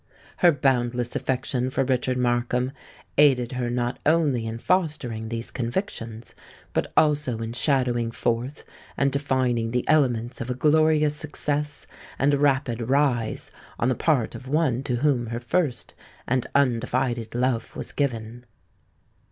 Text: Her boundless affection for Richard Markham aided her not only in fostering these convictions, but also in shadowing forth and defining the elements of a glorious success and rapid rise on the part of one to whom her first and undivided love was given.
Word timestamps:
Her 0.37 0.51
boundless 0.51 1.15
affection 1.15 1.69
for 1.69 1.83
Richard 1.83 2.17
Markham 2.17 2.71
aided 3.19 3.51
her 3.51 3.69
not 3.69 3.99
only 4.03 4.47
in 4.47 4.57
fostering 4.57 5.29
these 5.29 5.51
convictions, 5.51 6.33
but 6.73 6.91
also 6.97 7.37
in 7.37 7.53
shadowing 7.53 8.09
forth 8.09 8.63
and 8.97 9.11
defining 9.11 9.69
the 9.69 9.87
elements 9.87 10.41
of 10.41 10.49
a 10.49 10.55
glorious 10.55 11.15
success 11.15 11.85
and 12.17 12.33
rapid 12.33 12.89
rise 12.89 13.51
on 13.77 13.89
the 13.89 13.93
part 13.93 14.33
of 14.33 14.47
one 14.47 14.81
to 14.85 14.95
whom 14.95 15.27
her 15.27 15.39
first 15.39 15.93
and 16.27 16.47
undivided 16.55 17.35
love 17.35 17.75
was 17.75 17.91
given. 17.91 18.45